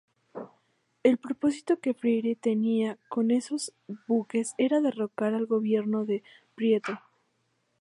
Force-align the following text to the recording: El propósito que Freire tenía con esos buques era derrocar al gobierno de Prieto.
El 1.03 1.19
propósito 1.19 1.79
que 1.79 1.93
Freire 1.93 2.35
tenía 2.35 2.97
con 3.07 3.29
esos 3.29 3.71
buques 4.07 4.55
era 4.57 4.81
derrocar 4.81 5.35
al 5.35 5.45
gobierno 5.45 6.05
de 6.05 6.23
Prieto. 6.55 6.99